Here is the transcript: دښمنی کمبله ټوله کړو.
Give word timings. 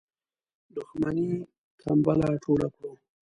دښمنی 0.75 1.29
کمبله 1.81 2.29
ټوله 2.43 2.67
کړو. 2.75 2.91